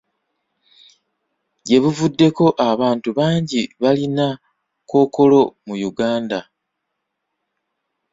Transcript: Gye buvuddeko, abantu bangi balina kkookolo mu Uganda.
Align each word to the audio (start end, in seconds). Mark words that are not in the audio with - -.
Gye 1.65 1.77
buvuddeko, 1.83 2.45
abantu 2.69 3.09
bangi 3.17 3.61
balina 3.81 4.27
kkookolo 4.83 5.41
mu 5.65 5.75
Uganda. 5.89 6.39